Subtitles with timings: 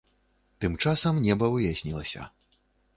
[0.65, 2.21] Тым часам неба выяснілася.